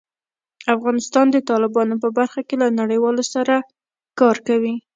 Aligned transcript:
افغانستان 0.75 1.25
د 1.31 1.37
تالابونو 1.47 1.95
په 2.03 2.09
برخه 2.17 2.41
کې 2.47 2.55
له 2.61 2.67
نړیوالو 2.79 3.23
سره 3.33 3.55
کار 4.19 4.35
کوي. 4.47 4.75